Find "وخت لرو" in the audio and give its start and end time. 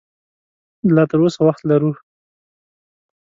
1.47-1.91